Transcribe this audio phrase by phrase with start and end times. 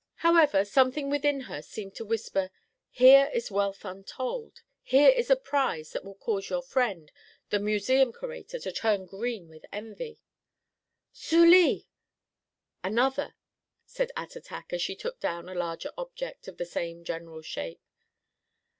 [0.25, 2.49] However, something within her seemed to whisper:
[2.89, 7.11] "Here is wealth untold; here is a prize that will cause your friend,
[7.51, 10.17] the museum curator, to turn green with envy."
[11.13, 11.85] "Sulee!"
[12.83, 13.35] (another),
[13.85, 17.85] said Attatak, as she took down a larger object of the same general shape.